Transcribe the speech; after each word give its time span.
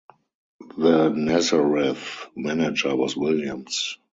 The 0.79 1.09
Nazareth 1.09 2.25
manager 2.35 2.95
was 2.95 3.15
Williams. 3.15 3.99